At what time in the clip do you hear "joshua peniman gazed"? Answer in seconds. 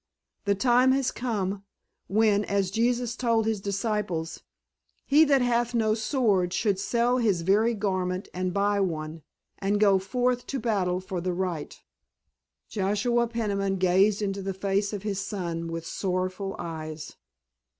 12.67-14.23